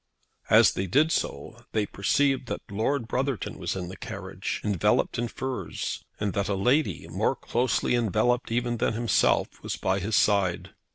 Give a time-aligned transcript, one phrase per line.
[0.49, 5.27] As they did so they perceived that Lord Brotherton was in the carriage, enveloped in
[5.27, 10.71] furs, and that a lady, more closely enveloped even than himself, was by his side.